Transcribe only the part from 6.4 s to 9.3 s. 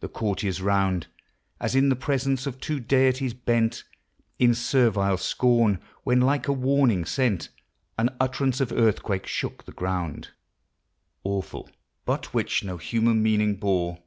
a warning sent, An utterance of earthquake